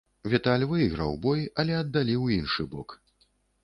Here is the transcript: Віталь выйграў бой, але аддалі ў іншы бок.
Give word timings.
Віталь 0.31 0.65
выйграў 0.71 1.13
бой, 1.27 1.45
але 1.59 1.79
аддалі 1.83 2.19
ў 2.19 2.43
іншы 2.43 2.71
бок. 2.77 3.01